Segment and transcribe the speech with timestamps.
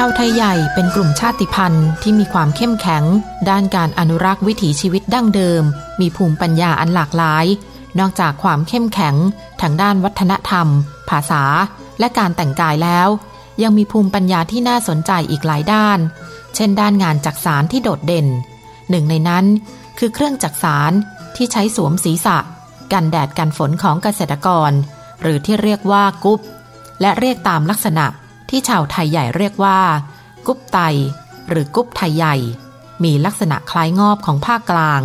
[0.00, 3.04] ชาวไทยใหญ่เป็นกลุ่มชาติพันธุ์ที่มีความเข้มแข็ง
[3.50, 5.62] ด้านการอนุรักษ์วิถีชีวิตดั้งเดิม
[6.00, 7.46] มีภูมิปัญญาอันหลากหลาย
[7.98, 9.14] นอกจากความเข้มแข็ง
[9.60, 10.66] ทางด้านวัฒนธรรม
[11.10, 11.42] ภาษา
[11.98, 13.08] และการแต่งกายแล้ว
[13.62, 15.98] ยังมีภูมิปัญญาที่น่าสนใจอีกหลายด้าน
[16.54, 18.26] เช่น ด้านงานจักสารที่โดดเด่น
[18.90, 19.44] หนึ่งในนั้น
[19.98, 20.92] คือเครื่องจักสาร
[21.36, 22.38] ที่ใช้สวมศีรษะ
[22.92, 24.70] กันแดดกันฝนของเกษตรกร
[25.22, 26.40] หรือที่เรียกว่ากุ๊บ
[27.00, 28.06] และเรียกตามลักษณะ
[28.50, 29.80] ที่ชาวไทยใหญ่เรียกว่า
[30.46, 30.78] กุ๊บไต
[31.48, 32.36] หรือกุ๊บไทยใหญ่
[33.04, 35.02] มีลักษณะคล้ายงอบของภาคกลาง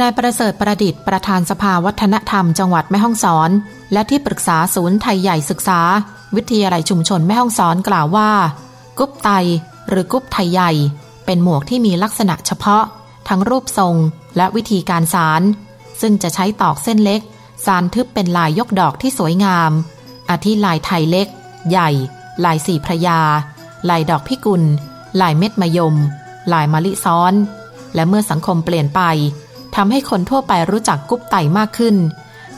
[0.00, 3.50] นายประเสริฐประดิษฐ์ประธานสภาวัฒนธรรมจังหวัดแม่ฮ่องสอน
[3.92, 5.80] และที่ปรึกษาศูนย์ไทยใหญ่ศึกษา
[6.36, 8.30] วิทยาลัยชุมชนแม่ฮ่องสอนกล่าวว่า
[8.98, 9.30] กุ๊บไต
[9.88, 10.70] หรือกุ๊บไทยใหญ่
[11.26, 12.84] เป็นหมวกที่มีลักษณะเฉพาะ
[13.28, 13.94] ทั้งรูปทรง
[14.36, 15.42] และวิธีการสาร
[16.00, 17.20] ซึ่งจะใช้ตอกเส้นเล็ก
[17.66, 19.72] สารทึบเป็นลายยกดอกที่สวยงาม
[20.30, 21.28] อาทิลายไทยเล็ก
[21.70, 21.90] ใหญ่
[22.44, 23.20] ลายสี่พระยา
[23.90, 24.62] ลายดอกพิกุล
[25.20, 25.94] ลายเม็ดมะยม
[26.52, 27.34] ลายมะลิซ้อน
[27.94, 29.00] และเมื่อสังคมเปลี่ยนไป
[29.76, 31.96] ทำให้คนทั่วไปรู้จักกุ๊บไต่มากขึ้น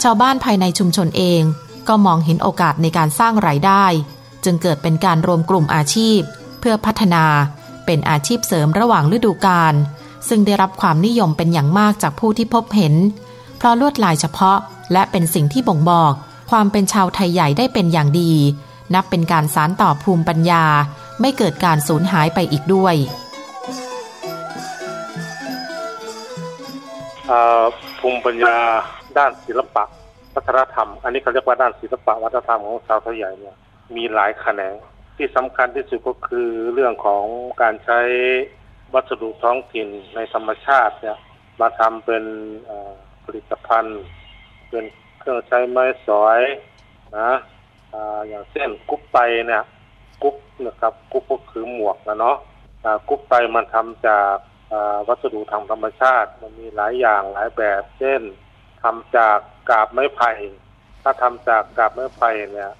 [0.02, 1.42] ชาวบ้านภายในชุมชนเอง
[1.88, 3.84] ก็มองเห็นโอกาสในการสร้างรายได้
[4.44, 6.20] จึงเกิดเป็นการรวมกลุ่มอาชีพ
[6.60, 7.24] เพื่อพัฒนา
[7.86, 9.74] เป็นอาชีพเสริมระหว่างฤดูกาล
[10.28, 12.94] ซึ่งได้รับความนิยมเป็นอย่างมากจากผู้ที่พบเห็น
[13.56, 14.58] เพราะลวดลายเฉพาะ
[14.92, 16.12] และเป็นสิ่งที่บ่งบอก
[16.50, 18.32] ความเป็นชาวไทยใหญ่ได้เป็นอย่างดี
[18.94, 20.64] นับเป็นการสารต่อภูมิปัญญา
[21.20, 22.94] ไม่เกิดการสูญหายไปอีกด้วย
[27.98, 28.56] ภูมิปัญญา
[29.18, 29.84] ด้านศิลปะ
[30.34, 33.56] วัฒนธรรม อันนี้เขาเรียกว่าด้านศิลปะวัฒนธรรมของชาวไทยใหญ่เนี่ย
[33.96, 34.74] มีหลายแขนง
[35.16, 37.24] ที่สำคัญที่สุดก็คือเรื่องของ
[37.62, 38.00] การใช้
[38.94, 41.18] วัสดุท้องถิ่นในธรรมชาติเนี่ย
[41.60, 42.24] มาทำเป็น
[43.24, 44.02] ผลิตภัณฑ์
[44.70, 44.84] เป็น
[45.18, 46.40] เครื่องใช้ไม้สอย
[47.18, 47.32] นะ
[48.28, 49.62] อย่างเช่นกุ๊บไตเนี่ย
[50.22, 52.36] กุ๊บนะครับกุ๊บก็คือหมวกนะเนาะ
[53.08, 54.36] กุ๊บไตมันทำจาก
[55.08, 58.22] วัสดุทางธรรมชาติ มันมีหลายอย่างหลายแบบ เช่น
[58.82, 59.38] ทำจาก
[59.70, 60.30] กาบไม้ไผ่
[61.02, 62.70] ถ้าทำจากกาบไม้ไผ่เนี่ย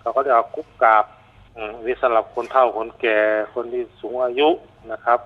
[0.00, 1.04] เขาก็จะเอากุ๊บกาบ
[1.86, 3.18] นี่สำหรับคนเฒ่าคนแก่
[3.54, 4.48] คนที่สูงอายุ
[4.92, 5.20] นะครับ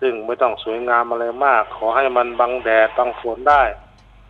[0.00, 3.62] ซึ่งไม่ต้องสวยงามอะไรมาก ขอให้มันบังแดดบังฝนได้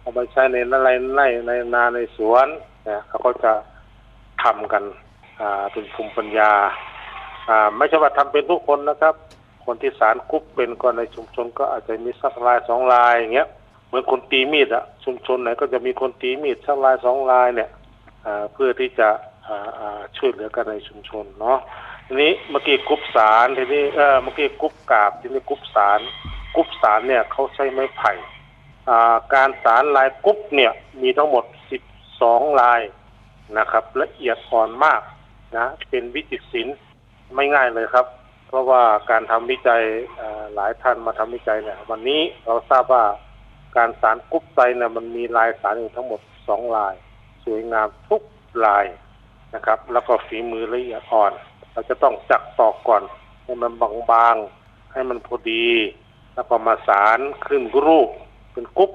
[0.00, 2.46] เอาไปใช้ในอะไรในในนาในสวน
[2.84, 3.52] เนี่ยเขาก็จะ
[4.42, 4.84] ทำกัน
[5.72, 6.52] เป็นภูมิปัญญา
[7.76, 9.14] ไม่ใช่ว่าทำเป็นทุกคนนะครับ
[9.64, 13.48] คนที่สารกุ๊บเป็นก็ในชุมชนก็อาจจะมีสักลายสองลายอย่างเงี้ย
[13.86, 17.70] เหมือนคนตีมีดอะชุมชนไหนก็จะมีคนตีมีดสักลายสองลายเนี่ย
[18.52, 19.08] เพื่อที่จะ
[20.16, 21.58] ช่วยเหลือกันในชุมชนเนาะ
[22.06, 26.00] ทีนี้เมื่อกี้กุ๊บสารทีนี้เออเมื่อกี้กุ๊บกาบทีนี้กุ๊บสาร
[26.56, 28.12] กุ๊บสารเนี่ยเขาใช้ไม้ไผ่
[29.34, 30.72] การสารลายกุ๊บเนี่ย
[31.02, 31.82] มีทั้งหมดสิบ
[32.22, 32.80] สองลาย
[33.56, 35.00] นะครับ ละเอียดอ่อนมาก
[35.56, 36.76] นะเป็นวิจิตรศิลป์
[37.34, 38.06] ไม่ง่ายเลยครับ
[38.48, 39.82] เพราะว่าการทำวิจัย
[40.54, 43.04] หลายท่านมาทำวิจัยเนี่ย วันนี้เราทราบว่า
[43.76, 46.94] การสารกุ๊บไตเนี่ยมันมีลายสารอยู่ทั้งหมดสองลาย
[47.44, 48.22] สวยงามทุก
[48.64, 48.86] ลาย
[49.54, 51.32] นะครับ แล้วก็ฝีมือละเอียดอ่อน
[51.72, 53.02] เราจะต้องจักตอกก่อน
[53.44, 53.72] ให้มัน
[54.10, 55.66] บางๆ ให้มันพอดี
[56.34, 58.08] แล้วก็มาสารขึ้นรูป
[58.52, 58.90] เป็นกุ๊บ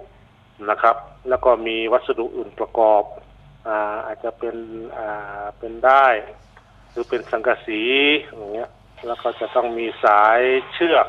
[0.69, 0.95] นะครับ
[1.29, 3.03] แล้วก็มีวัสดุอื่นประกอบ
[3.67, 4.55] อาอาจจะเป็น
[5.57, 6.05] เป็นได้
[6.91, 7.81] หรือเป็นสังกะสี
[8.37, 8.69] อย่างเงี้ย
[9.07, 10.39] แล้วก็จะต้องมีสาย
[10.73, 11.07] เชือก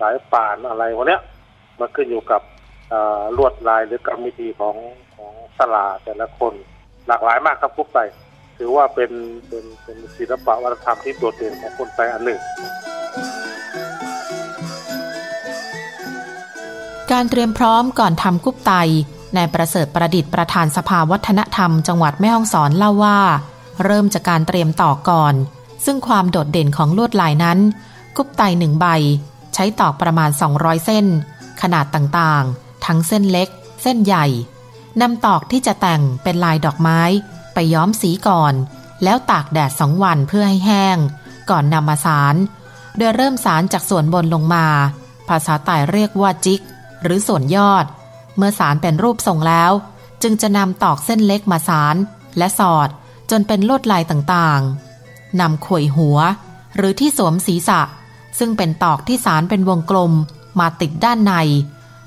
[0.00, 1.22] สายป่านอะไรพวกเนี้ย
[1.80, 2.42] มาขึ้นอยู่กับ
[3.36, 4.76] ลวดลายหรือกรรมวิธีของ
[5.16, 6.54] ของสลาแต่ละคน
[7.08, 7.98] หลากหลายมากครับพุกไต
[8.58, 9.10] ถือว่าเป็น
[9.48, 12.40] เป็นเป็นศิลปะวัฒนธรรมที่โดดเด่นของคนไทยอันหนึ่ง
[17.12, 18.72] การเตรียมพร้อมก่อนทำกุ๊บไต
[19.36, 23.20] นายประเสริฐประดิษฐ์ประธานสภาวัฒนธรรมจังหวัดแม่ฮ่องสอนเล่าว่า
[23.84, 25.34] เริ่มจากการเตรียมตอกก่อน
[25.84, 27.58] ซึ่งความโดดเด่นของลวดลายนั้น
[28.16, 28.86] กุ๊บไตหนึ่งใบ
[29.54, 31.06] ใช้ตอกประมาณ 200 เส้น
[31.62, 33.48] ขนาดต่างๆ ทั้งเส้นเล็ก
[33.82, 34.26] เส้นใหญ่
[35.00, 37.00] นำตอกที่จะแต่งเป็นลายดอกไม้
[37.54, 38.54] ไปย้อมสีก่อน
[39.04, 40.98] แล้วตากแดดสองวันเพื่อให้แห้ง
[41.50, 42.34] ก่อนนำมาสาร
[42.96, 44.66] โดยเริ่มสารจากส่วนบนลงมา
[45.28, 46.60] ภาษาไต่เรียกว่าจิก
[47.02, 47.84] หรือส่วนยอด
[48.36, 49.72] เมื่อสารเป็นรูปทรงแล้ว
[50.22, 51.96] จึงจะนำตอกเส้นเล็กมาสาร
[52.38, 52.88] และสอด
[53.30, 56.18] จนเป็นลวดลายต่างๆนำข่วยหัว
[56.76, 57.80] หรือที่สวมศีรษะ
[58.38, 60.12] ซึ่งเป็นตอกที่สารเป็นวงกลม
[60.60, 61.34] มาติดด้านใน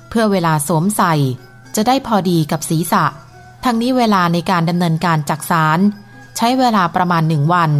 [0.10, 1.13] เพื่อเวลาสวมใส่
[1.75, 3.06] จะได้พอดีกับศีรษะ
[3.63, 5.80] ทั้งนี้เวลาในการดำเนินการจักสาร
[6.38, 7.71] ใช้เวลาประมาณหนึ่งวัน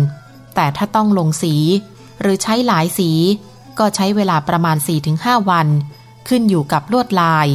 [0.56, 1.56] แต่ถ้าต้องลงสี
[2.22, 3.12] หรือใช้หลายสี
[3.80, 4.78] ก็ใช้เวลาประมาณ
[5.14, 5.68] 4-5 วัน
[6.28, 7.48] ขึ้นอยู่กับลวดลาย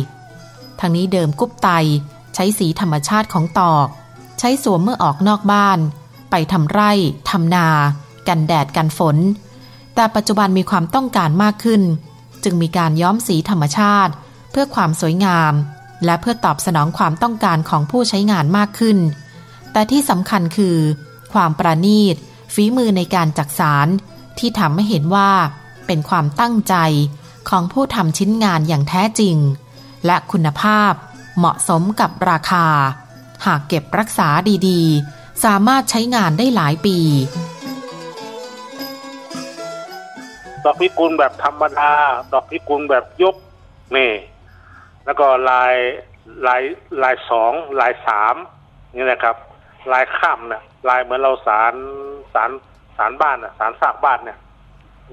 [0.81, 1.69] ทั้งนี้เดิมกุ๊บไต
[2.35, 3.87] ใช้สีธรรมชาติของตอก
[4.39, 5.79] ใช้สวมเมื่อออกนอกบ้าน
[6.31, 6.93] ไปทำไร่
[7.31, 7.69] ทำนา
[8.29, 9.17] กันแดดกันฝน
[9.95, 11.83] แต่ปัจจุบันมีความต้องการมากขึ้น
[12.45, 14.13] จึงมีการย้อมสีธรรมชาติ
[14.51, 15.53] เพื่อความสวยงาม
[16.05, 18.99] และเพื่อตอบสนองความต้องการของผู้ใช้งานมากขึ้น
[19.73, 20.77] แต่ที่สำคัญคือ
[21.33, 22.17] ความประณีต
[22.55, 23.89] ฝีมือในการจักสาร
[24.39, 25.31] ที่ทำให้เห็นว่า
[25.87, 26.75] เป็นความตั้งใจ
[27.49, 29.37] ของผู้ทำชิ้นงานอย่างแท้จริง
[30.07, 30.93] และคุณภาพ
[31.37, 32.67] เหมาะสมกับราคา
[33.47, 34.29] หากเก็บรักษา
[34.69, 36.99] ดีๆ สามารถใช้งานได้หลายปี
[40.65, 41.93] ดอกพิกุลแบบธรรมดา
[42.33, 43.37] ดอกพิกุลแบบยก
[43.97, 44.13] นี่
[45.05, 45.75] แล้วก็ลาย
[46.47, 46.63] ลาย
[47.03, 48.35] ลายสองลายสาม
[48.97, 49.37] นี่นะครับ
[49.93, 51.75] ลายข้ามเนี่ยลายเหมือนเราสาร
[52.35, 52.51] สาร
[52.97, 54.39] สารบ้านน่ะสารซากบ้านเนี่ย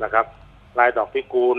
[0.04, 0.26] นะครับ
[0.80, 1.58] ลายดอกพิกุล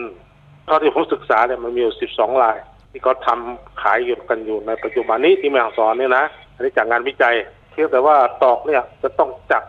[0.66, 2.56] เท่าที่ผมศึกษาเนี่ยมันมีอยู่สิบสองลาย
[2.90, 6.25] ที่เขาทำขายอยู่กันอยู่ในปัจจุบันนี้ที่แม่ฮ่องสอนเนี่ยนะ
[6.55, 7.35] อันนี้จากงานวิจัย
[7.70, 9.64] เพียงแต่ว่าตอกเนี่ยจะต้องจัก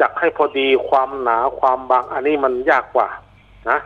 [0.00, 3.08] จักให้พอดีความหนาความบาง อันนี้มันยากกว่า
[3.70, 3.78] นะ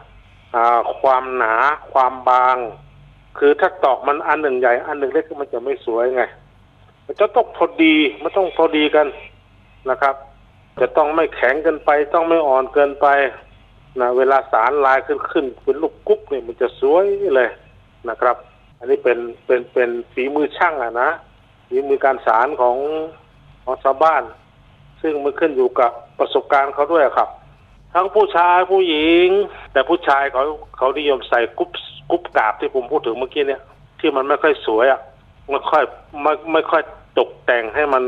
[1.00, 1.54] ความหนา
[1.92, 2.56] ความบาง
[3.38, 6.22] คือถ้าตอกมันอันหนึ่งใหญ่ อันหนึ่งเล็กมันจะไม่สวยไง
[7.06, 9.06] มันจะต้องพอดีมันต้องพอดีกัน
[9.90, 10.14] นะครับ
[10.80, 13.06] จะต้องไม่แข็งเกินไป ต้องไม่อ่อนเกินไป
[14.00, 17.04] นะเวลาสารลายขึ้นขึ้นเป็นลูกกุ๊บเนี่ยมันจะสวย
[17.36, 17.50] เลย
[18.08, 18.36] นะครับ
[18.84, 21.10] อันนี้เป็นเป็นเป็นฝีมือช่างอะนะ
[21.68, 22.76] ฝีมือการสารของ
[23.64, 24.22] ของชาวบ้าน
[25.02, 27.28] ซึ่งมันขึ้นอยู่กับประสบการณ์เขาด้วยครับ
[27.94, 29.28] ทั้งผู้ชายผู้หญิง
[29.72, 30.44] แต่ผู้ชายเขา
[30.76, 31.70] เขานิยมใส่กุ๊บ
[32.10, 33.62] กุ๊บกาบที่ผมพูดถึงเมื่อกี้เนี่ย
[34.00, 35.00] ที่มันไม่ค่อยสวยอะ
[35.50, 35.84] ไม่ค่อย
[36.22, 36.82] ไม่ไม่ค่อย
[37.18, 38.04] ตกแต่งให้มัน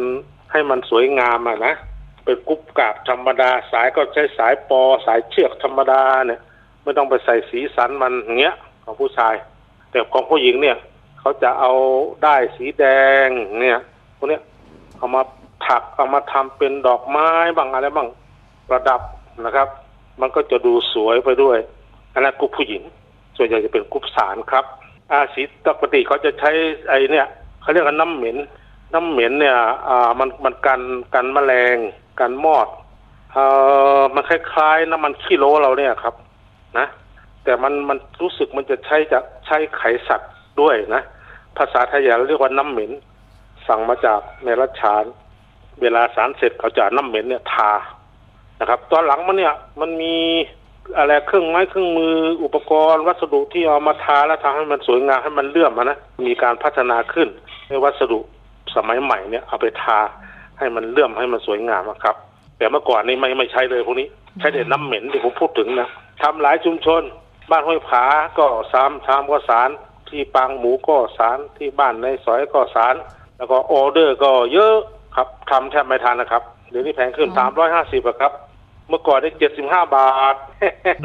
[0.53, 1.75] ให้มันสวยงามอะนะ
[2.25, 6.41] เป็นกุ๊บกาบธรรมดาสายก็ใช้สายปอสายเชือกธรรมดาเนี่ย
[6.83, 9.35] ไม่ต้องไปใส่สีสันมันอย่างเงี้ยของผู้ชาย
[9.91, 10.77] แต่ของผู้หญิงเนี่ย
[11.19, 11.73] เขาจะเอา
[12.25, 12.85] ได้สีแด
[13.27, 13.29] ง
[13.61, 13.79] เนี่ย
[14.17, 14.43] พวกเนี้ย
[14.99, 15.23] เอามา
[15.67, 18.09] ถักเอามาทำเป็นดอกไม้บางอะไรบ้าง
[18.69, 19.01] ประดับ
[19.45, 19.69] นะครับ
[20.21, 21.59] มันก็จะดูสวยไปด้วย
[22.13, 22.83] อันนั้นกรุ๊ปผู้หญิง
[23.37, 24.65] ส่วนใหญ่จะเป็นกรุ๊ปสารครับ
[25.11, 26.51] อาสีปกติเขาจะใช้
[26.89, 27.27] ไอ้เนี่ย
[27.61, 28.37] เขาเรียกว่าน้ำเหม็น
[28.95, 29.57] น้ำเหม็นเนี่ย
[29.89, 30.81] อ่ามันมันกัน
[31.15, 31.77] กันแมลง
[32.21, 32.69] กันมอด
[33.33, 33.45] เอ่
[33.99, 36.15] อมันคล้ายๆน้ำมันขี้โลเราเนี่ยครับ
[36.79, 36.87] นะ
[37.47, 41.03] แต่มันมันรู้สึกมันจะใช้จะใช้ไขสัตว์ด้วยนะ
[41.59, 42.91] ภาษาไทยเราเรียกว่าน้ำเหม็น
[43.67, 45.05] สั่งมาจากในรัชฉาน
[45.83, 47.73] เวลาสารเสร็จเขาจะน้ำเหม็นเนี่ยทา
[48.61, 50.17] นะครับ ตอนหลังมันเนี่ยมันมี
[50.99, 52.15] อะไรเครื่องไม้เครื่องมือ
[52.45, 57.29] อุปกรณ์ วัสดุที่เอามาทาแล้วทำให้มันสวยงามให้มันเลื่อมนะมีการพัฒนาขึ้น
[57.69, 58.21] ในวัสดุ
[58.75, 59.99] สมัยใหม่เนี่ยเอาไปทา
[60.59, 62.17] ให้มันเลื่อมให้มันสวยงามอะครับ
[62.59, 64.09] แต่เมื่อก่อนนี่ไม่ไม่ใช้เลยพวกนี้
[64.39, 65.89] ใช้แต่น้ำเหม็นที่ผมพูดถึงนะ
[66.23, 67.03] ทำหลายชุมชน
[67.51, 68.05] บ้านห้วยผา
[68.39, 69.71] ก็สามชามก็สาร
[70.09, 72.95] ที่ปางหมูก็สารที่บ้านในซอยก็สาร
[73.37, 74.75] แล้วก็ออเดอร์ก็เยอะ
[75.17, 78.33] ครับทำแทบไม่ทันนะครับเดี๋ยวนี้แพงขึ้นสามร้อยห้าสิบอะครับ
[78.89, 80.35] เมื่อก่อนได้เจ็ดสิบห้าบาท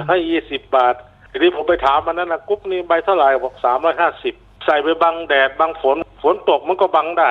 [0.01, 0.95] ร้อยยี่สิบบาท
[1.31, 4.33] ทีนี้ผมไปถามมันนั้นนะกุ๊บนี่ใบเท่าไหร่บอกสามร้อยห้าสิบ
[4.65, 7.29] ใส่ไปบังแดดบังฝนฝนตกมันก็บังได้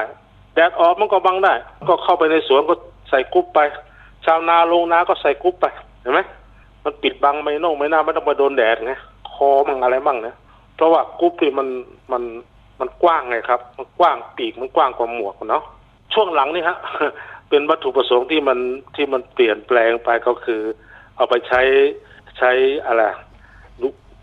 [0.55, 1.55] แดดออกมันก็บังได้
[1.89, 2.75] ก็เข้าไปในสวนก็
[3.11, 3.59] ใส่กุ๊บไป
[4.25, 5.67] ชาวนาลงนาก็ใส่กุ๊บไป
[6.01, 6.21] เห็นไหม
[6.85, 8.93] มันปิดบังไม่น่องไม่น่าไม่ต้องไปโดนแดดไง
[9.33, 10.37] คอมั่งอะไรมั่งเนี่ย
[10.77, 11.69] เพราะว่ากุ๊บนี่มัน
[12.13, 12.23] มัน
[12.81, 15.63] มันกว้างไงครับ มันกว้างปีกมันกว้างกว่าหมวกเนาะ
[16.13, 16.77] ช่วงหลังนี่ฮะ
[17.49, 18.59] เป็นวัตถุประสงค์ที่มัน
[18.97, 20.61] ที่มันเปลี่ยนแปลงไปก็คือ
[21.17, 21.61] เอาไปใช้
[22.39, 22.51] ใช้
[22.87, 23.03] อะไร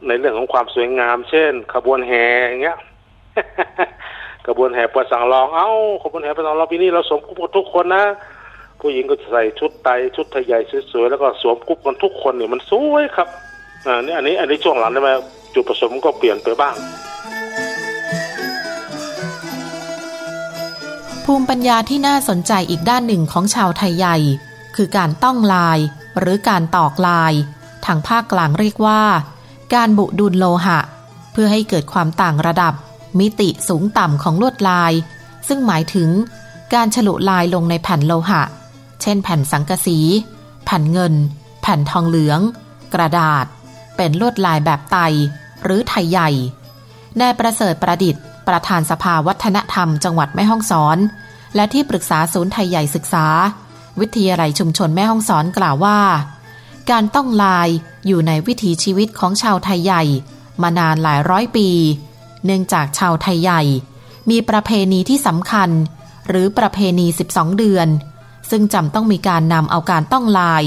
[0.07, 2.77] ในเรื่องของความสวยงาม เช่น ขบวนแห่อย่างเงี้ย
[4.47, 5.69] ขบวนแห่ประสังรอง เอ้า
[6.03, 8.03] ขบวนแห่ประสังรองปีนี้เราสมกุ๊บกันทุกคนนะ
[8.81, 10.59] ผู้หญิงก็ใส่ชุดไตชุดไทยใหญ่
[10.91, 13.27] สวยๆแล้วก็สวมกุ๊บกันทุกคนเนี่ยมันสวยครับ
[13.87, 15.09] อ่านี่อันนี้อันนี้ช่วงหลังได้ไหม
[15.53, 16.75] จุดประสงค์ก็เปลี่ยนไปบ้าง
[21.25, 24.17] ภูมิปัญญาที่น่าสนใจอีกด้านหนึ่งของชาวไทยใหญ่
[24.75, 25.79] คือการต้องลาย
[26.19, 27.33] หรือการตอกลาย
[27.85, 29.01] ทางภาคกลางเรียกว่า
[29.75, 30.79] การบุดุลโลหะ
[31.31, 32.73] เพื่อให้เกิดความต่างระดับ
[33.19, 34.91] มิติสูงต่ำของลวดลาย
[35.47, 36.09] ซึ่งหมายถึง
[36.73, 38.41] การฉลุลายลงในแผ่นโลหะ
[39.07, 39.99] ช่นแผ่นสังกะสี
[40.65, 41.13] แผ่นเงิน
[41.61, 42.39] แผ่นทองเหลือง
[42.93, 43.45] กระดาษ
[43.97, 44.97] เป็นลวดลายแบบไต
[45.63, 46.29] หรือไทยใหญ่
[47.19, 50.97] นายประเสริฐประดิษฐ์ ประธานสภาวัฒนธรรมจังหวัดแม่ฮ่องสอน
[51.55, 53.27] และที่ปรึกษาศูนย์ไทยใหญ่ศึกษา
[53.99, 55.99] วิทยาลัยชุมชนแม่ห้องสอนกล่าวว่า
[56.91, 57.69] การต้องลาย
[58.07, 60.03] อยู่ในวิถีชีวิตของชาวไทยใหญ่
[60.61, 61.69] มานานหลายร้อยปี
[62.45, 63.61] เนื่องจากชาวไทยใหญ่
[64.29, 65.69] มีประเพณีที่สำคัญ
[66.27, 67.87] หรือประเพณี 12 เดือน
[68.49, 70.63] ซึ่งจำต้องมีการนำเอาการต้องลาย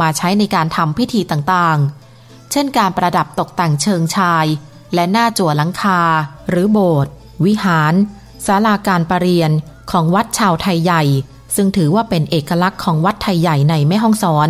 [0.00, 4.46] มาใช้ในการทำพิธีต่างๆ เช่นการประดับตกแต่งเชิงชาย
[4.94, 6.00] และหน้าจั่วหลังคา
[6.48, 7.12] หรือโบสถ์
[7.44, 7.94] วิหาร
[8.46, 9.50] ศาลาการประเรียน
[9.90, 11.02] ของวัดชาวไทยใหญ่
[11.56, 14.48] ซึ่งถือว่าเป็นเอกลักษณ์ของวัดไทยใหญ่ในแม่ฮ่องสอน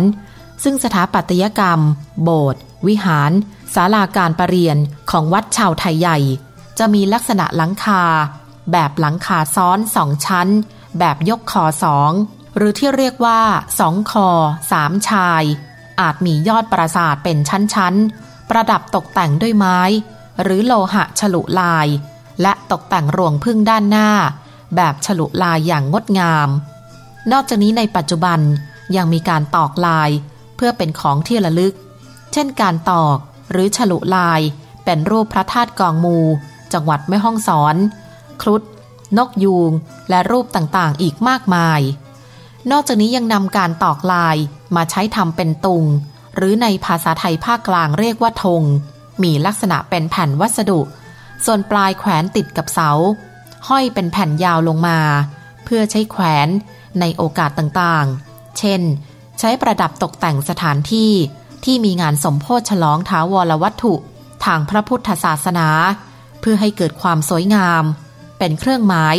[0.63, 1.79] ซึ่งสถาปัตยกรรม
[2.23, 3.31] โบสถ์วิหาร
[3.73, 4.77] ศาลาการประเรียน
[5.11, 6.17] ของวัดชาวไทยใหญ่
[6.79, 8.03] จะมีลักษณะหลังคา
[8.71, 10.47] แบบหลังคาซ้อนสองชั้น
[10.99, 12.11] แบบยกคอสอง
[12.57, 13.41] หรือที่เรียกว่า
[13.79, 14.29] สองคอ
[14.71, 15.43] สามชาย
[16.01, 19.79] อาจมียอดปราสาทเป็นชั้นๆ ประดับตกแต่งด้วยไม้
[20.41, 21.87] หรือโลหะฉลุลาย
[22.41, 24.09] และตกแต่งรวงพึ่งด้านหน้า
[24.75, 26.49] แบบฉลุลายอย่างงดงาม
[27.31, 28.39] นอกจากนี้ในปัจจุบัน
[28.95, 30.09] ยังมีการตอกลาย
[30.55, 31.73] เพื่อเป็นของที่ระลึก
[32.33, 33.17] เช่นการตอก
[33.51, 34.41] หรือฉลุลาย
[34.85, 36.19] เป็นรูปพระธาตุกองมู
[36.73, 37.75] จังหวัดแม่ฮ่องสอน
[38.41, 38.63] ครุฑ
[39.17, 39.71] นกยูง
[40.09, 41.81] และรูปต่างๆ อีกมากมาย
[42.71, 44.37] นอกจากนี้ยังนำการตอกลาย
[44.75, 45.83] มาใช้ทำเป็นตุง
[46.35, 48.63] หรือในภาษาไทยภาคกลางเรียกว่าธง
[49.23, 50.81] มีลักษณะเป็นแผ่นวัสดุ
[51.45, 52.91] ส่วนปลายแขวนติดกับเสา
[53.67, 54.99] ห้อยเป็นแผ่นยาวลงมา
[55.63, 56.47] เพื่อใช้แขวน
[56.99, 58.81] ในโอกาสต่างๆ เช่น
[59.39, 61.11] ใช้ประดับตกแต่งสถานที่
[61.65, 63.93] ที่มีงานสมโพธิฉลองท้าวรวัตถุ
[64.45, 65.67] ทางพระพุทธศาสนา
[66.41, 67.83] เพื่อให้เกิดความสวยงาม
[68.39, 69.15] เป็นเครื่องหมาย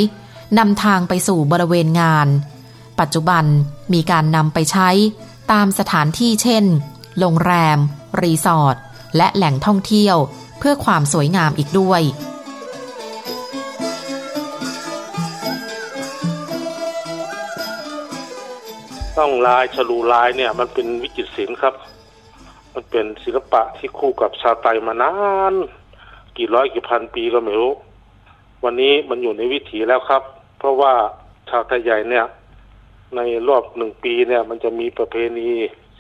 [0.59, 2.29] นำทางไปสู่บริเวณงาน
[3.01, 3.45] ปัจจุบัน
[3.93, 4.89] มีการนำไปใช้
[5.53, 6.65] ตามสถานที่เช่น
[7.19, 7.79] โรงแรม
[8.23, 8.77] รีสอร์ท
[9.17, 10.17] และแหล่งท่องเที่ยว
[10.59, 12.03] เพื่อความสวยงามอีกด้วย
[19.19, 21.75] ต้องลายฉลูลายเนี่ยมันเป็นวิจิตรศิลป์ครับ
[22.75, 25.13] มันเป็นศิลปะที่คู่กับชาไทยมานา
[25.53, 25.55] น
[26.37, 27.73] กี่ร้อยกี่พันปีก็ไม่รู้
[28.65, 30.23] วันนี้มันอยู่ในวิถีแล้วครับ
[30.59, 30.93] เพราะว่า
[31.51, 32.25] ชาวไทยใหญ่เนี่ย
[33.17, 35.49] ในรอบหนึ่งปีเนี่ย มันจะมีประเพณี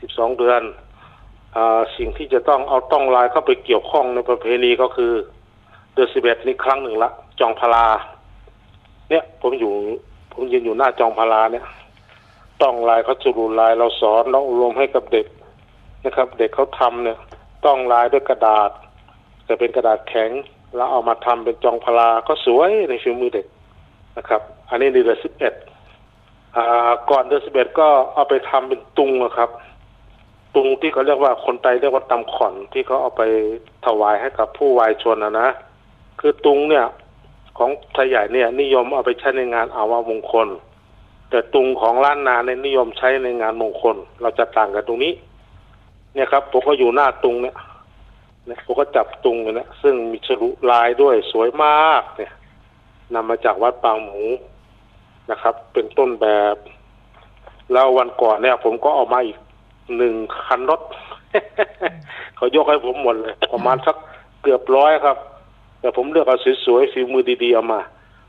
[0.00, 0.62] สิบสองเดือน
[1.56, 1.58] อ
[1.96, 5.12] สิ่งที่จะต้องเอาต้องลายเข้าไปเกี่ยวข้องในประเพณีก็คือ
[5.94, 7.86] เดือนสิบเอ็ดนี้ครั้งหนึ่งละ จองพลา
[9.10, 9.72] เนี่ยผมอยู่
[10.32, 11.64] ผมยืนอยู่หน้าจองพลาเนี่ย
[12.62, 15.26] ต้องลายเขาจุรุลายเราสอนเราอบรมให้กับเด็ก
[16.04, 17.18] นะครับ เด็กเขาทำเนี่ย
[17.64, 18.70] ต้องลายด้วยกระดาษ
[19.48, 20.30] จะเป็นกระดาษแข็ง
[20.76, 23.46] แล้วเอามาทำเป็นจองพลาก็สวยในฝีมือเด็ก
[24.16, 25.54] นะครับ อันนี้ในเดือนสิบเอ็ด
[27.10, 29.50] ก่อนเดือนสิบเอ็ดก็เอาไปทำเป็นตุงนะครับ
[30.54, 33.22] ตุงที่เขาเรียกว่าคนไทยเรียกว่าตำขอนที่เขาเอาไป
[33.86, 35.48] ถวายให้กับผู้วายชนนะนะ
[36.20, 36.86] คือตุงเนี่ย
[37.58, 40.48] ของไทยใหญ่เนี่ย นิยมเอาไปใช้ในงานอาวามงคล
[41.30, 45.12] แต่ตุงของล้านนาในนิยมใช้ในงานมงคล เราจะต่างกันตรงนี้
[46.14, 47.56] เนี่ยครับผมก็อยู่หน้าตุงเนี่ย
[48.46, 52.32] เนี่ยผมก็จับตุงเนี่ยซึ่งมีฉลุลายด้วยสวยมากเนี่ย
[53.14, 54.20] นำมาจากวัดปางหมู
[55.30, 56.56] นะครับ เป็นต้นแบบ
[57.72, 59.38] แล้ววันก่อนเนี่ย ผมก็ออกมาอีก
[59.96, 60.14] หนึ่ง
[60.46, 60.80] คันรถ
[62.36, 63.96] เขายกให้ผมหมดเลย ประมาณสัก
[64.42, 65.18] เกือบร้อยครับ
[65.80, 67.80] แต่ผมเลือกเอาสวยๆฝีมือดีๆเอามา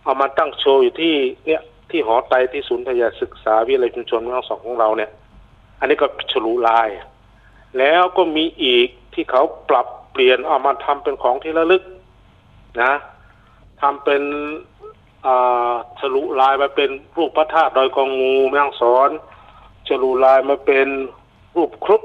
[0.03, 1.13] เอามาตั้งโชว์อยู่ที่
[1.45, 5.11] เนี่ยที่หอไตที่ศูนย์พยาศึกษาวิทยาลัยชุมชนเมืองสองของเราเนี่ย
[5.79, 6.89] อันนี้ก็ฉลุลาย
[7.79, 11.83] แล้วก็มีอีกที่เขาปรับเปลี่ยนเอามาทำเป็นของที่ระลึก
[12.83, 12.93] นะ
[13.81, 14.21] ทำเป็น
[15.99, 19.09] ฉลุลายมาเป็นรูปพระธาตุดอยกองงูแมงสอน
[19.87, 20.87] ฉลุลายมาเป็น
[21.55, 22.01] รูปครุฑ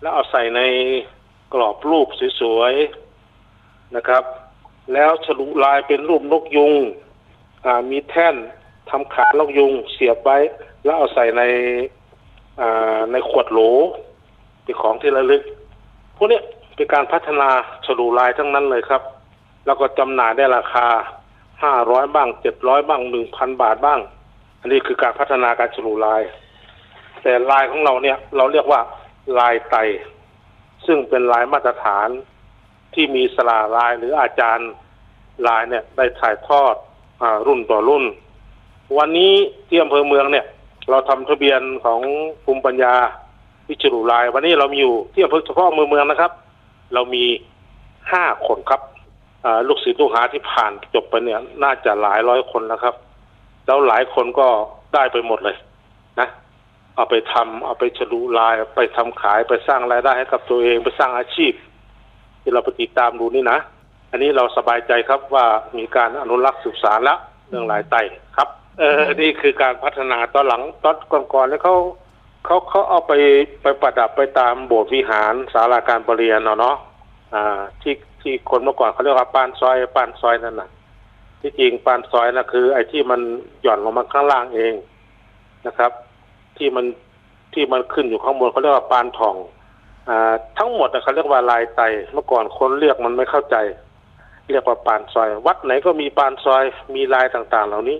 [0.00, 0.60] แล้วเอาใส่ใน
[1.54, 2.08] กรอบรูป
[2.40, 4.24] สวยๆนะครับ
[4.92, 6.72] แล้วฉลุลายเป็นรูปนกยุง
[7.90, 8.36] มีแท่น
[8.90, 10.38] ทำขานกยุงเสียบไว้
[10.84, 11.42] แล้วเอาใส่ใน
[13.12, 13.60] ในขวดโหล
[14.62, 15.42] เป็นของที่ระลึก
[16.16, 16.40] พวกนี้
[16.74, 17.48] เป็นการพัฒนา
[17.86, 19.02] ฉลุลายทั้งนั้นเลยครับ
[19.66, 20.86] แล้วก็จำหน่ายได้ราคา
[21.62, 24.00] ห้าร้อยบ้างเจ็ดร้อยบ้างหนึ่งพันบาทบ้าง
[24.60, 26.22] อันนี้คือการพัฒนาการฉลุลาย
[27.22, 28.80] แต่ลายของเราเนี่ย เราเรียกว่า
[29.38, 29.76] ลายไต
[30.86, 32.08] ซึ่งเป็นลายมาตรฐาน
[32.94, 34.70] ที่มีสลาลายหรืออาจารย์
[35.46, 36.74] ลายเนี่ย ได้ถ่ายทอด
[37.22, 38.04] อรุ่นต่อรุ่น
[38.98, 39.32] วันนี้
[39.68, 40.46] ที่อำเภอเมืองเนี่ย
[40.90, 42.00] เราทำทะเบียนของ
[42.44, 42.94] ภูมิปัญญา
[43.68, 46.32] วิจรุลาย วันนี้เรามีอยู่ที่อำเภอเฉพาะอำเภอเมืองนะครับ
[46.94, 47.24] เรามี
[48.12, 48.80] ห้าคนครับ
[49.68, 52.94] ลูกศิษย์ลูกหาที่ผ่านจบไปเนี่ย น่าจะหลายร้อยคนแล้วครับ
[53.66, 54.48] แล้วหลายคนก็
[54.94, 55.56] ได้ไปหมดเลย
[56.20, 56.28] นะ
[56.94, 61.52] เอาไปทำเอาไปฉลุลาย ไปทำขายไปสร้างรายได้ให้กับตัวเองไปสร้างอาชีพ
[62.42, 63.58] ที่เราปติตามดูนี่นะ
[64.10, 65.46] อันนี้เราสบายใจครับว่า
[65.78, 67.18] มีการอนุรักษ์สืบสารแล้ว
[67.48, 67.96] เรื่องลายไต
[68.36, 70.96] ครับ เออนี่คือการพัฒนาตอนหลังตอน
[71.34, 71.76] ก่อนๆแล้วเขา
[72.44, 73.12] เขาเขาเอาไป
[73.62, 76.76] ไปประดับไปตามโบสถ์วิหารศาลาการประเรียนเนาะเนาะ
[77.34, 80.70] อ่าที่ ที่คนเมื่อก่อนเขาเรียกว่าปานซอยปานซอยนั่นน่ะ
[81.40, 83.20] ที่จริงปานซอยนะคือ ไอ้ที่มัน
[83.62, 84.74] หย่อนลงมาข้างล่างเอง
[85.66, 85.92] นะครับ
[86.56, 86.84] ที่มัน
[87.54, 89.36] ที่มันขึ้นอยู่ข้างบนเขาเรียกว่าปานทอง
[90.08, 91.80] อ่าทั้งหมดเขาเรียกว่าลายไต
[92.12, 93.56] เมื่อก่อนคนเรียกมันไม่เข้าใจ
[94.50, 96.62] เรียกว่าปานซอย วัดไหนก็มีปานซอย
[96.94, 97.98] มีลายต่างๆ เหล่านี้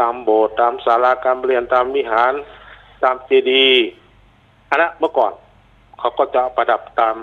[0.00, 2.32] ตามโบสถ์ตามศาลาการเรียนตามวิหาร
[3.04, 3.86] ตามเจดีย์
[4.68, 5.32] อันนั้นเมื่อก่อน
[5.98, 7.16] เขาก็จะประดับตาม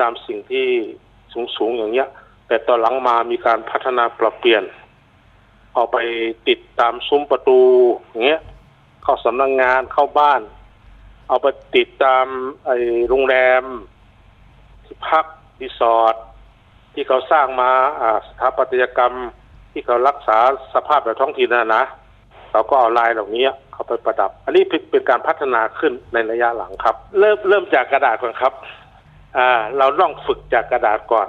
[0.00, 0.68] ตามสิ่งที่
[1.56, 2.08] สูงๆอย่างเงี้ย
[2.46, 4.64] แต่ตอนหลังมามีการพัฒนาปรับเปลี่ยน
[5.74, 5.96] เอาไป
[6.48, 7.60] ติดตามซุ้มประตู
[8.08, 8.40] อย่างเงี้ย
[9.02, 10.40] เข้าสำนักงงานเข้าบ้าน
[11.28, 12.26] เอาไปติดตาม
[12.66, 12.76] ไอ้
[13.08, 13.64] โรงแรม
[14.84, 15.24] ที่พัก
[15.60, 16.14] รีสอร์ท
[16.92, 19.14] ที่เขาสร้างมาอ่าสถาปัตยกรรม
[19.72, 20.38] ที่เขารักษา
[20.74, 21.84] สภาพแบบท้องถิ่นนะนะ
[22.50, 28.52] เขาก็เอาลายเหล่านี้เขาไปประดับ อันนี้เป็นการพัฒนาขึ้นในระยะหลังครับ เริ่มเริ่มจากกระดาษก่อนครับ
[29.78, 31.28] เราต้องฝึกจากกระดาษก่อน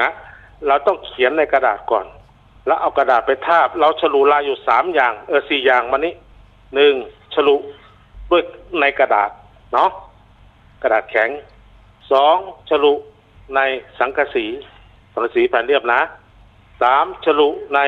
[0.00, 0.10] นะ
[0.66, 2.06] เราต้องเขียนในกระดาษก่อน
[2.66, 6.14] แล้วเอากระดาษไปทาบ เราฉลุลายอยู่สามอย่าง เออสี่อย่างมานี้
[6.74, 6.94] หนึ่ง
[7.34, 7.56] ฉลุ
[8.30, 8.42] ด้วย
[8.80, 9.30] ในกระดาษ
[9.72, 9.90] เนาะ
[10.82, 11.30] กระดาษแข็ง
[12.12, 12.36] สอง
[12.70, 12.92] ฉลุ
[13.56, 13.60] ใน
[13.98, 14.44] สังกะสี
[15.12, 16.00] สังกะสีแผ่นเรียบนะ
[16.82, 17.80] สามฉลุใน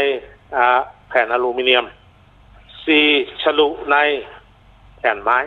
[1.08, 1.84] แผ่นอลูมิเนียม
[2.86, 3.06] สี่
[3.42, 3.96] ฉลุใน
[4.98, 5.38] แผ่นไม้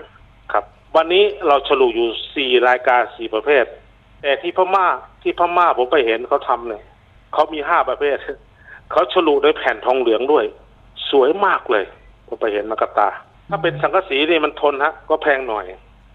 [0.52, 0.64] ครับ
[0.96, 3.66] วันนี้เราฉลุอยู่สี่รายการสี่ประเภท
[4.22, 4.88] แต่ที่พม่า
[5.22, 6.84] ที่พม่าผมไปเห็นเขาทำเนี่ย
[7.34, 8.18] เขามีห้าประเภท
[8.92, 10.46] เขาฉลุด้วยแผ่นทองเหลืองด้วย
[11.10, 11.86] สวยมากเลย
[12.28, 13.10] ผมไปเห็นมากับตา
[13.50, 15.66] ถ้าเป็นสังกะสีนี่มันทนฮะ ก็แพงหน่อย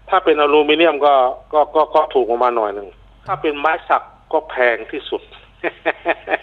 [0.09, 1.13] ถ้าเป็นอลูมิเนียมก็
[1.53, 2.87] ก็ก็ก็ถูกออกมาหน่อยหนึ่ง
[3.27, 5.21] ถ้าเป็นไม้สักก็แพงที่สุด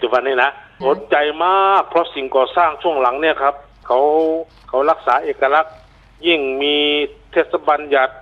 [0.01, 0.49] จุบันนี้นะ
[0.85, 3.55] สนใจมากเพราะสิ่งก่อสร้างช่วงหลังเนี่ยครับ
[3.87, 3.99] เขา
[4.67, 5.75] เขารักษาเอกลักษณ์
[6.27, 6.75] ยิ่งมี
[7.31, 8.15] เทศบัญญัติ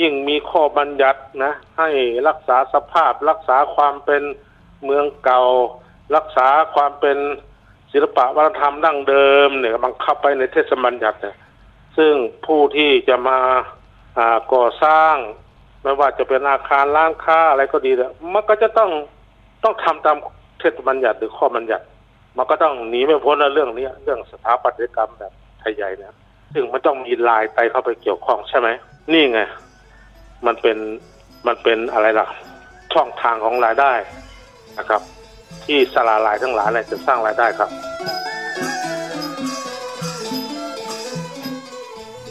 [0.00, 1.88] ยิ่งมีข้อบัญญัตินะ ให้
[2.28, 4.22] รักษาสภาพรักษาความเป็น
[4.84, 5.42] เมืองเก่า
[6.16, 7.18] รักษาความเป็น
[7.92, 11.36] ศิลปะวัฒนธรรมดั้งเดิมเนี่ยบังคับไปในเทศบัญญัติเนี่ย
[11.96, 12.14] ซึ่ง
[12.46, 13.38] ผู้ที่จะมา
[14.18, 15.16] อ่าก่อสร้าง
[15.82, 18.90] ไม่ว่าจะเป็นอาคารร้านค้าอะไรก็ดีเนี่ยมันก็จะต้อง
[19.64, 20.16] ต้องทำตาม
[20.58, 21.84] เทศบัญญัติหรือข้อบัญญัติ
[22.36, 26.12] มันก็ต้องหนีไม่พ้นในเรื่องนี้เรื่องสถาปัตยกรรมแบบไทยใหญ่เนี่ย
[26.52, 28.68] ซึ่งมันต้องมีลายไตเข้าไปเกี่ยวข้องใช่ไหม
[29.12, 29.40] นี่ไง
[30.46, 30.78] มันเป็น
[31.46, 32.28] มันเป็นอะไรล่ะ
[32.92, 33.92] ช่องทางของรายได้
[34.78, 35.02] นะครับ
[35.64, 37.70] ที่สลาลายทั้งหลายเนี่ยจะสร้างรายได้ครับ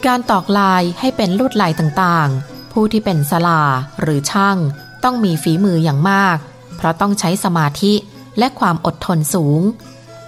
[0.06, 3.62] การตอกลายให้เป็นลวดลายต่างๆ ผู้ที่เป็นสลา
[4.00, 4.58] หรือช่าง
[5.04, 6.38] ต้องมีฝีมืออย่างมาก
[6.76, 7.92] เพราะต้องใช้สมาธิ
[8.38, 9.60] และความอดทนสูง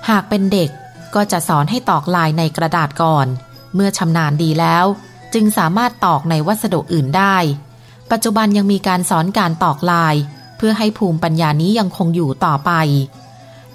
[0.09, 0.71] หากเป็นเด็ก
[1.15, 3.27] ก็จะสอนให้ตอกลายในกระดาษก่อน
[3.75, 4.85] เมื่อชำนาญดีแล้ว
[5.35, 7.37] จึงสามารถตอกในวัสดุอื่นได้
[8.11, 10.15] ปัจจุบันยังมีการสอนการตอกลาย
[10.57, 12.71] เพื่อให้ภูมิปัญญานี้ยังคงอยู่ต่อไป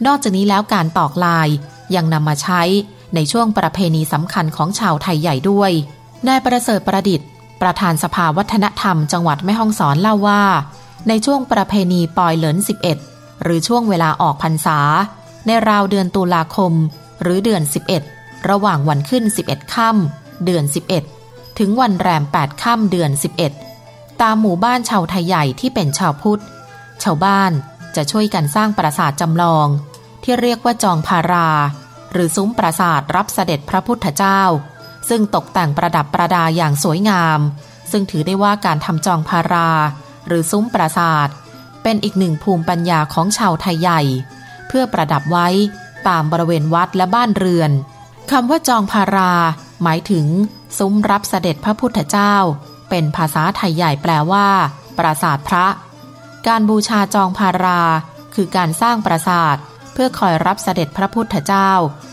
[0.06, 1.48] นอกจากนี้แล้วการตอกลาย
[1.96, 2.62] ยังนำมาใช้
[3.15, 5.72] ในช่วงประเพณีสำคัญของชาวไทยใหญ่ด้วย
[6.28, 7.28] นายประเสริฐประดิษฐ์
[7.62, 10.43] ประธานสภาวัฒนธรรมจังหวัดแม่ฮ่องสอนเล่าว่า
[11.08, 12.58] ในช่วงประเพณีปอยเหลิน
[13.00, 14.80] 11 หรือช่วงเวลาออกพรรษา
[15.46, 16.74] ในราวเดือนตุลาคม
[17.22, 17.62] หรือเดือน
[18.06, 20.63] 11 ระหว่างวันขึ้น 11 ค่ำเดือน
[21.12, 23.73] 11 ถึงวันแรม 8 ค่ำเดือน 11
[24.21, 26.41] ตามหมู่บ้านชาวไทยใหญ่ที่เป็นชาวพุทธ
[27.04, 27.52] ชาวบ้าน
[27.95, 29.67] จะช่วยกันสร้างปราสาทจำลอง
[30.23, 31.49] ที่เรียกว่าจองพารา
[32.12, 34.41] หรือซุ้มปราสาทรับเสด็จพระพุทธเจ้า
[35.10, 37.39] ซึ่งตกแต่งประดับประดาอย่างสวยงาม
[37.91, 39.69] ซึ่งถือได้ว่าการทำจองพารา
[40.28, 41.30] หรือซุ้มปราสาท
[41.84, 44.02] เป็นอีกหนึ่งภูมิปัญญาของชาวไทยใหญ่
[44.67, 45.47] เพื่อประดับไว้
[46.08, 47.71] ตามบริเวณวัดและบ้านเรือน
[48.32, 49.34] คำว่าจองพารา
[49.84, 50.26] หมายถึง
[50.78, 52.36] ซุ้มรับเสด็จพระพุทธเจ้า
[52.94, 54.48] เป็นภาษาไทยใหญ่แปลว่า
[54.98, 55.66] ปราสาทพระ
[56.48, 57.82] การบูชาจองพารา
[58.36, 59.58] คือการสร้างปราสาท
[59.94, 61.72] เพื่อคอยรับเสด็จพระพุทธเจ้า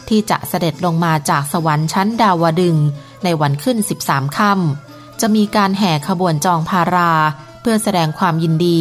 [0.09, 2.77] ที่จะเสด็จลงมาจากสวรรค์ชั้นดาวดึง
[3.25, 7.13] ในวันขึ้น 13ค่ำจะมีการแห่ขบวนจองพารา
[7.61, 8.81] เพื่อแสดงความยินดี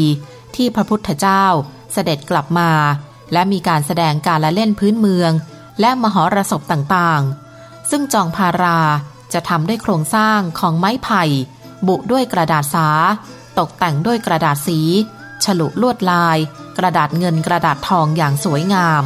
[0.55, 1.45] ที่พระพุทธเจ้า
[1.93, 2.71] เสด็จกลับมา
[3.33, 5.31] และมีการแสดงการละเล่นพื้นเมือง
[5.79, 8.79] และมหรสพต่างๆ ซึ่งจองพารา
[9.33, 11.23] จะทำด้วยโครงสร้างของไม้ไผ่
[11.87, 12.87] บุด้วยกระดาษสา
[13.59, 14.79] ตกแต่งด้วยกระดาษสี
[15.45, 16.37] ฉลุลวดลาย
[16.77, 19.03] กระดาษเงินกระดาษทองอย่างสวยงาม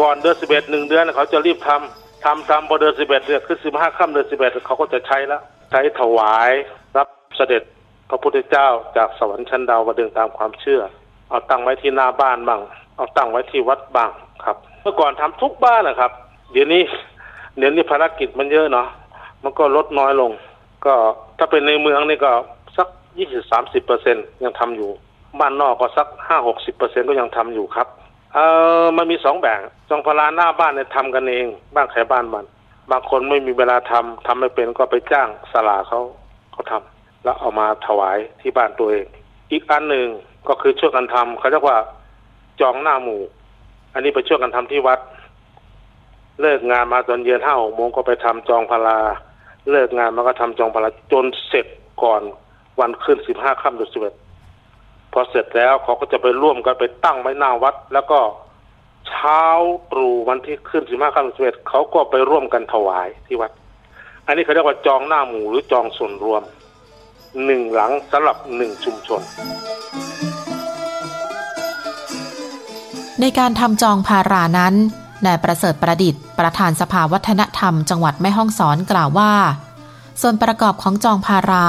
[0.00, 6.50] ก่อนเดือนสิบเอ็ดหนึ่งเดือนเขาจะรีบทำทำทำพอเดือนสิบเอ็ดเนี่ยคือสิบห้าค่ำเดือนสิบเอ็ดเขาก็จะใช้แล้ว ใช้ถวาย
[6.96, 7.62] รับเสด็จ
[8.10, 10.80] พระพุทธเจ้าจากสวรรค์ชั้นดาวดึงตามความเชื่อ
[11.28, 12.60] เอาตั้งไว้ที่หน้าบ้านบ้าง
[12.96, 14.10] เอาตั้งไว้ที่วัดบ้าง
[14.44, 16.12] ครับ เมื่อก่อนทำทุกบ้านนะครับ
[16.52, 16.82] เดี๋ยวนี้
[17.56, 18.86] เดี๋ยวนี้ภารกิจมันเยอะเนาะ
[19.42, 20.30] มันก็ลดน้อยลง
[20.86, 20.94] ก็
[21.38, 22.32] ถ้าเป็นในเมืองนี่ก็
[22.76, 24.90] สักยี่สิบสามสิบเปอร์เซ็นยังทำอยู่
[25.40, 27.88] บ้านนอกก็สักห้าหกสิบเปอร์เซ็นก็ยังทำอยู่ครับ
[28.34, 28.38] เอ
[28.82, 32.44] อมันมีสองแบบจองพลาหน้าบ้านเนี่ยทำกันเองบ้านใครบ้านมัน
[32.90, 36.00] บางคนไม่มีเวลาทำทำไม่เป็นก็ไปจ้างสลาเขา
[36.52, 39.06] เขาทำแล้วเอามาถวายที่บ้านตัวเอง
[39.52, 40.06] อีกอันหนึ่ง
[40.48, 41.78] ก็คือช่วยกันทำเขาเรียกว่า
[42.60, 43.20] จองหน้าหมู่
[43.94, 44.98] อันนี้ไปช่วยกันทำที่วัด
[46.40, 48.98] เลิกงานมาตอนเย็นห้าหกโมงก็ไปทำจองพลา
[49.70, 51.66] เลิกงานมาก็ทำจองพลาจนเสร็จ
[52.02, 52.22] ก่อน
[52.80, 54.14] วันขึ้นสิบห้าค่ำเดือนสิบเอ็ด
[55.12, 58.20] พอเสร็จแล้วเขาก็จะไปร่วมกันไปตั้งไว้หน้าวัด แล้วก็
[59.08, 59.42] เช้า
[59.92, 63.50] ตรู่วันที่ขึ้นสิบห้าค่ำเดือนสิบเอ็ดเขาก็ไปร่วมกันถวายที่วัด
[64.26, 66.42] อันนี้เขาเรียกว่าจองหน้าหมู่หรือจองส่วนรวม
[67.44, 69.20] หนึ่งหลังสำหรับหนึ่งชุมชน
[73.20, 74.74] ในการทำจองพารานั้น
[75.26, 79.32] นายประเสริฐประดิษฐ์ ประธานสภาวัฒนธรรมจังหวัดแม่ฮ่องสอนกล่าวว่า
[80.20, 81.68] ส่วนประกอบของจองพารา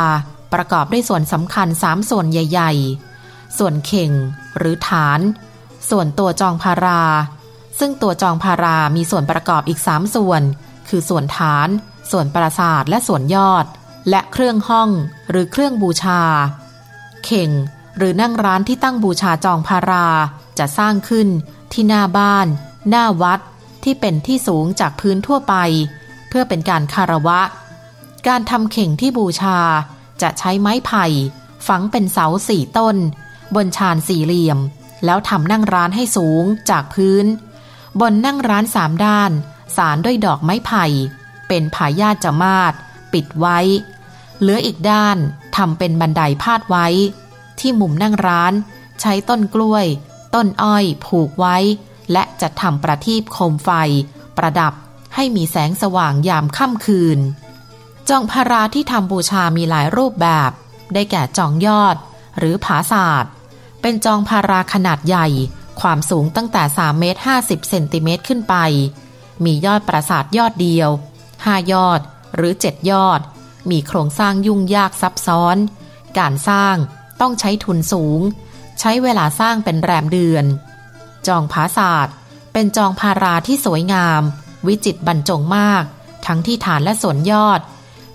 [0.54, 2.72] ประกอบด้วยส่วนสำคัญสามส่วนใหญ่
[3.16, 4.12] ๆ ส่วนเข่ง
[4.58, 5.20] หรือฐาน
[5.90, 7.04] ส่วนตัวจองพารา
[7.80, 10.42] ซึ่งตัวจองพารามีส่วนประกอบอีกสามส่วน
[10.90, 11.68] คือส่วนฐาน
[12.12, 13.66] ส่วนปราสาทและส่วนยอด
[14.10, 14.90] และเครื่องห้อง
[15.30, 16.22] หรือเครื่องบูชา
[17.26, 17.50] เข่ง
[17.98, 20.08] หรือนั่งร้านที่ตั้งบูชาจองพารา
[20.60, 21.28] จะสร้างขึ้น
[21.72, 22.48] ที่หน้าบ้าน
[22.90, 23.40] หน้าวัด
[23.84, 25.56] ที่เป็นที่สูงจากพื้นทั่วไป
[26.30, 27.42] เพื่อเป็นการคารวะ
[28.28, 29.60] การทำเข่งที่บูชา
[30.22, 31.06] จะใช้ไม้ไผ่
[31.68, 32.96] ฝังเป็นเสาสี่ต้น
[33.56, 34.60] บนชานสี่เหลี่ยม
[35.06, 37.26] แล้วทำนั่งร้านให้สูงจากพื้น
[38.02, 39.32] บนนั่งร้านสามด้าน
[39.76, 40.86] สารด้วยดอกไม้ไผ่
[41.48, 42.74] เป็นผายาจมาศ
[43.14, 43.60] ปิดไว้
[44.40, 45.18] เหลืออีกด้าน
[45.56, 46.88] ทำเป็นบันไดพาดไว้
[47.60, 48.54] ที่มุมนั่งร้าน
[49.02, 49.86] ใช้ต้นกล้วย
[50.36, 51.58] ต้นอ้อยผูกไว้
[52.12, 53.70] และจัดทำประทีปโคมไฟ
[54.38, 54.74] ประดับ
[55.16, 57.20] ให้มีแสงสว่างยามค่ำคืน
[58.10, 60.52] จองพาราที่ทำบูชามีหลายรูปแบบ
[60.94, 61.96] ได้แก่จองยอด
[62.38, 63.32] หรือผาศาสตร์
[63.82, 65.28] เป็นจองพาราขนาดใหญ่
[65.82, 68.56] ความสูงตั้งแต่3เมตร50เซนติเมตรขึ้นไป
[69.46, 70.90] มียอดปราสาทยอดเดียว
[71.30, 72.02] 5 ยอด
[72.36, 73.22] หรือ 7 ยอด
[73.72, 75.58] มีโครงสร้างยุ่งยากซับซ้อน
[76.18, 76.76] การสร้าง
[77.22, 78.20] ต้องใช้ทุนสูง
[78.80, 80.46] ใช้เวลาสร้างเป็นแรมเดือน
[81.28, 82.16] จองผาศาสตร์
[82.54, 84.22] เป็นจองพาราที่สวยงาม
[84.68, 85.84] วิจิตบรรจงมาก
[86.26, 87.60] ทั้งที่ฐานและส่วนยอด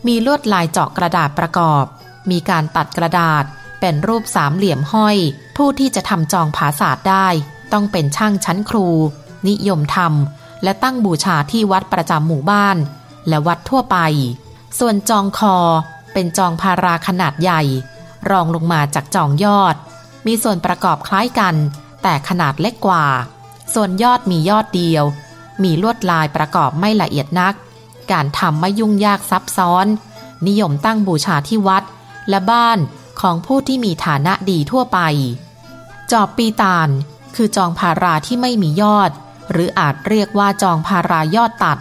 [0.07, 1.85] มีลวดลายเจาะกระดาษประกอบ
[2.31, 3.45] มีการตัดกระดาษ
[3.81, 5.17] เป็นรูปสามเหลี่ยมห้อย
[5.57, 7.29] ผู้ที่จะทำจองผาศาสตร์ได้
[7.73, 8.89] ต้องเป็นช่างชั้นครู
[9.49, 12.77] นิยมทำและตั้งบูชาที่วัดประจำหมู่บ้าน
[13.29, 13.99] และวัดทั่วไป
[14.79, 15.57] ส่วนจองคอ
[16.13, 17.63] เป็นจองพาราขนาดใหญ่
[18.31, 19.75] รองลงมาจากจองยอด
[20.27, 21.55] มีส่วนประกอบคล้ายกัน
[22.05, 23.07] แต่ขนาดเล็กกว่า
[23.75, 25.05] ส่วนยอดมียอดเดียว
[25.63, 27.55] มีลวดลายประกอบไม่ละเอียดนัก
[28.13, 29.87] การทำไม่ยุ่งยากซับซ้อน
[30.47, 31.83] นิยมตั้งบูชาที่วัด
[32.29, 32.79] และบ้าน
[33.21, 34.99] ของผู้ที่มีฐานะดีทั่วไป
[36.13, 36.89] จอบปีตาล
[37.35, 39.11] คือจองพาราที่ไม่มียอด
[39.51, 41.79] หรืออาจเรียกว่าจองพารายอดตัด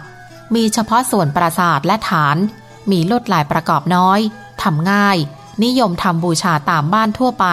[0.54, 2.36] มีเฉพาะส่วนปราสาทและฐาน
[2.90, 4.20] มีลวดลายประกอบน้อย
[4.62, 5.18] ทำง่าย
[5.64, 7.46] นิยมทำบูชาตามบ้านทั่วไป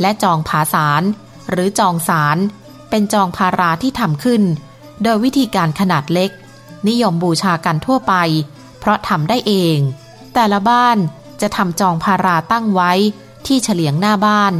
[0.00, 1.02] และจองผาสาร
[1.50, 2.38] หรือจองสาร
[2.90, 4.42] เป็นจองพาราที่ทำขึ้น
[5.02, 6.30] โดยวิธีการขนาดเล็ก
[6.88, 8.14] นิยมบูชากันทั่วไป
[8.78, 9.78] เพราะทำได้เอง
[10.34, 10.98] แต่ละบ้าน
[11.40, 12.92] จะทำจองพาราตั้งไว้
[13.46, 14.52] ที่เฉลียงหน้าบ้าน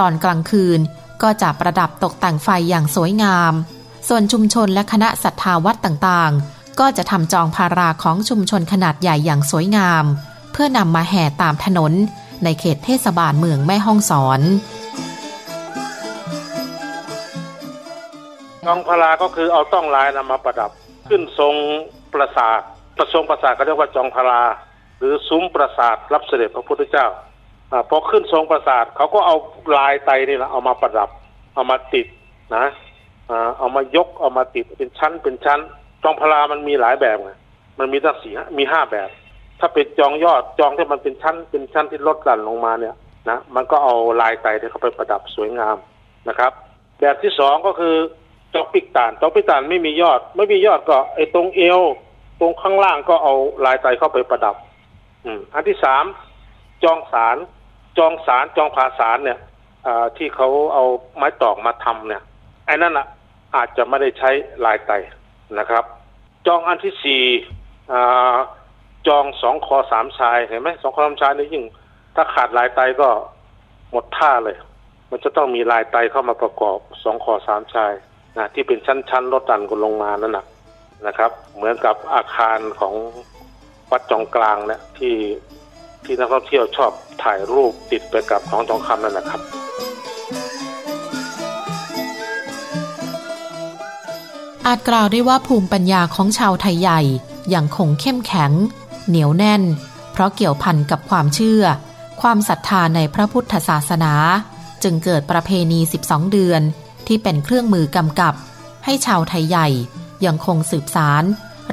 [0.00, 0.80] ตอนกลางคืน
[1.22, 3.52] ก็จะประดับตกแต่งไฟอย่างสวยงาม
[4.08, 10.04] ส่วนชุมชนและคณะศรัทธาวัดต่างๆ ก็จะทำจองพาราของชุมชนขนาดใหญ่อย่างสวยงาม
[10.52, 11.92] เพื่อนำมาแห่ตามถนน
[12.44, 14.40] ในเขตเทศบาลเมืองแม่ฮ่องสอน
[18.68, 20.70] จองพาราก็คือเอาต้องลายนำมาประดับ
[21.08, 21.54] ขึ้นทรง
[22.12, 22.60] ปราสาท
[22.98, 24.42] ประทรงปราสาทก็เรียกว่าจองพารา
[24.98, 27.06] หรือซุ้มปราสาทรับเสด็จพระพุทธเจ้า
[27.70, 29.36] อพอขึ้นทรงปราสาทเขาก็เอา
[29.76, 31.08] ลายไตนี่แหละเอามาประดับ
[31.54, 32.06] เอามาติด
[32.56, 32.66] นะ
[33.58, 35.60] เอามายกเอามาติดเป็นชั้นเป็นชั้น
[36.02, 37.32] จองพารามันมีหลายแบบไง
[37.78, 39.08] มันมีตั้งสี่มีห้าแบบ
[39.60, 42.94] ถ้าเป็นจองยอดจองที่มันเป็นชั้น เป็นชั้นที่ลดหลั่นลงมาเนี่ย
[43.28, 45.76] นะมันก็เอาลายไตที่เขาไปประดับสวยงาม
[46.28, 46.52] นะครับ
[47.00, 47.96] แบบที่สองก็คือ
[48.54, 51.80] จอกปิกตานจอกปิกตานไม่มียอด ไม่มียอดก็ไอ้ตรงเอว
[52.40, 53.34] ตรงข้างล่างก็เอา
[53.64, 54.56] ลายไตเข้าไปประดับ
[55.24, 56.04] อืม อันที่สาม
[56.84, 57.36] จองสาร
[57.98, 59.38] จองสารจองผาสารเนี่ย
[60.16, 60.84] ที่เขาเอา
[61.16, 62.22] ไม้ตอกมาทำเนี่ย
[62.66, 63.06] ไอ้นั่นอะ
[63.56, 64.30] อาจจะไม่ได้ใช้
[64.64, 64.92] ลายไต
[65.58, 65.84] นะครับ
[66.46, 67.22] จองอันที่สี่
[69.06, 71.64] จองสองคอสามชายเห็นไหมสองคอสามชายนี่ยิ่ง
[72.14, 73.08] ถ้าขาดลายไตก็
[73.90, 74.56] หมดท่าเลย
[75.10, 77.92] มันจะต้องมีลายไตเข้ามาประกอบสองขอสามชาย
[78.38, 80.44] นะที่เป็นชั้นๆลดดันกันลงมานั่นนะ
[81.06, 82.94] นะครับ เหมือนกับอาคารของ
[83.90, 85.14] วัดจองกลางเนะี่ยที่
[86.04, 89.40] ที่นักท่องเที่ยวชอบถ่ายรูปติดไปกับของทองคำนั่นนะครับ
[94.66, 97.00] อาจกล่าวได้ว่าภูมิปัญญาของชาวไทยใหญ่
[97.54, 98.52] ยังคงเข้มแข็ง
[99.08, 99.62] เหนียวแน่น
[100.12, 101.62] เพราะเกี่ยวพันกับความเชื่อ
[102.20, 104.14] ความศรัทธาในพระพุทธศาสนา
[104.82, 106.62] จึงเกิดประเพณี 12 เดือน
[107.08, 108.34] ที่เป็นเครื่องมือกำกับ
[108.84, 109.68] ให้ชาวไทยใหญ่
[110.24, 111.24] ยังคงสืบสาร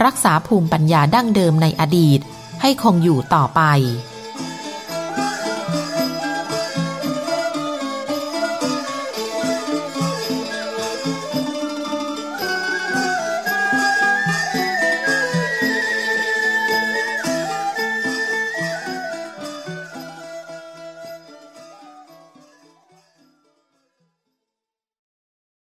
[0.04, 2.20] รักษาภูมิปัญญาดั้งเดิมในอดีต
[2.62, 3.62] ให้คงอยู่ต่อไป